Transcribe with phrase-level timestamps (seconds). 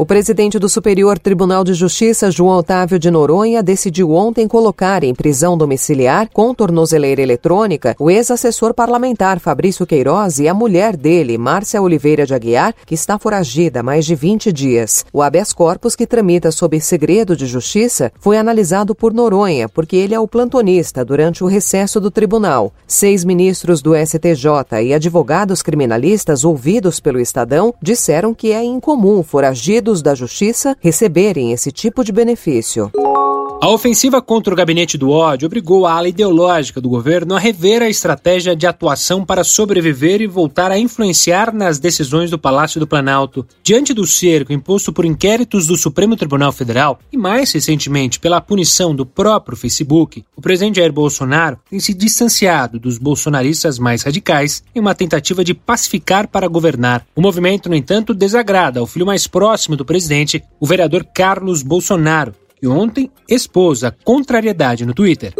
[0.00, 5.14] O presidente do Superior Tribunal de Justiça, João Otávio de Noronha, decidiu ontem colocar em
[5.14, 11.82] prisão domiciliar com tornozeleira eletrônica o ex-assessor parlamentar Fabrício Queiroz e a mulher dele, Márcia
[11.82, 15.04] Oliveira de Aguiar, que está foragida há mais de 20 dias.
[15.12, 20.14] O habeas corpus, que tramita sob segredo de justiça, foi analisado por Noronha, porque ele
[20.14, 22.72] é o plantonista durante o recesso do tribunal.
[22.86, 29.89] Seis ministros do STJ e advogados criminalistas ouvidos pelo Estadão disseram que é incomum foragidos
[29.98, 32.90] da Justiça receberem esse tipo de benefício.
[33.62, 37.82] A ofensiva contra o gabinete do ódio obrigou a ala ideológica do governo a rever
[37.82, 42.86] a estratégia de atuação para sobreviver e voltar a influenciar nas decisões do Palácio do
[42.86, 43.46] Planalto.
[43.62, 48.94] Diante do cerco imposto por inquéritos do Supremo Tribunal Federal e, mais recentemente, pela punição
[48.94, 54.80] do próprio Facebook, o presidente Jair Bolsonaro tem se distanciado dos bolsonaristas mais radicais em
[54.80, 57.04] uma tentativa de pacificar para governar.
[57.14, 62.32] O movimento, no entanto, desagrada ao filho mais próximo do presidente, o vereador Carlos Bolsonaro,
[62.62, 65.34] e ontem expôs a contrariedade no Twitter.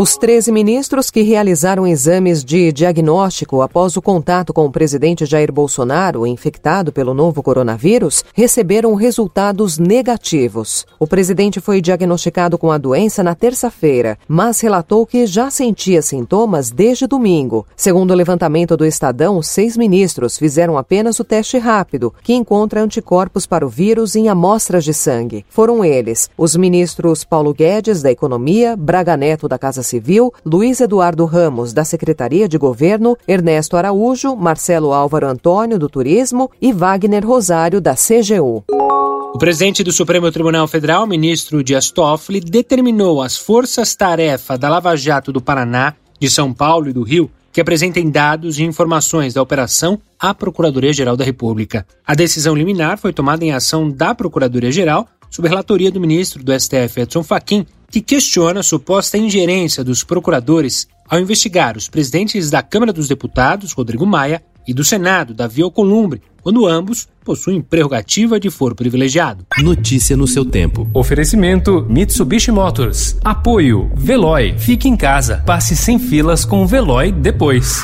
[0.00, 5.50] Os 13 ministros que realizaram exames de diagnóstico após o contato com o presidente Jair
[5.52, 10.86] Bolsonaro, infectado pelo novo coronavírus, receberam resultados negativos.
[11.00, 16.70] O presidente foi diagnosticado com a doença na terça-feira, mas relatou que já sentia sintomas
[16.70, 17.66] desde domingo.
[17.76, 23.46] Segundo o levantamento do Estadão, seis ministros fizeram apenas o teste rápido, que encontra anticorpos
[23.46, 25.44] para o vírus em amostras de sangue.
[25.48, 31.24] Foram eles os ministros Paulo Guedes, da Economia, Braga Neto, da Casa Civil, Luiz Eduardo
[31.24, 37.80] Ramos, da Secretaria de Governo, Ernesto Araújo, Marcelo Álvaro Antônio, do Turismo e Wagner Rosário,
[37.80, 38.64] da CGU.
[38.68, 45.32] O presidente do Supremo Tribunal Federal, ministro Dias Toffoli, determinou às forças-tarefa da Lava Jato
[45.32, 49.98] do Paraná, de São Paulo e do Rio que apresentem dados e informações da operação
[50.16, 51.84] à Procuradoria-Geral da República.
[52.06, 57.00] A decisão liminar foi tomada em ação da Procuradoria-Geral, sob relatoria do ministro do STF,
[57.00, 62.92] Edson Fachin, que questiona a suposta ingerência dos procuradores ao investigar os presidentes da Câmara
[62.92, 68.74] dos Deputados, Rodrigo Maia, e do Senado, Davi Alcolumbre, quando ambos possuem prerrogativa de foro
[68.74, 69.46] privilegiado.
[69.58, 70.86] Notícia no seu tempo.
[70.92, 73.16] Oferecimento Mitsubishi Motors.
[73.24, 74.54] Apoio Veloy.
[74.58, 75.42] Fique em casa.
[75.46, 77.82] Passe sem filas com o Veloy depois.